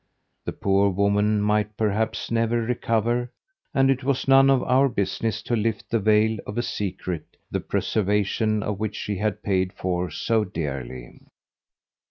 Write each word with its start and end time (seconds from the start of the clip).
The 0.45 0.51
poor 0.51 0.89
woman 0.89 1.43
might, 1.43 1.77
perhaps, 1.77 2.31
never 2.31 2.63
recover, 2.63 3.31
and 3.71 3.91
it 3.91 4.03
was 4.03 4.27
none 4.27 4.49
of 4.49 4.63
our 4.63 4.89
business 4.89 5.43
to 5.43 5.55
lift 5.55 5.91
the 5.91 5.99
veil 5.99 6.39
of 6.47 6.57
a 6.57 6.63
secret 6.63 7.37
the 7.51 7.59
preservation 7.59 8.63
of 8.63 8.79
which 8.79 8.95
she 8.95 9.17
had 9.17 9.43
paid 9.43 9.73
for 9.73 10.09
so 10.09 10.43
dearly. 10.43 11.19